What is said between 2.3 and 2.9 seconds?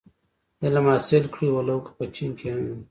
کي هم وي.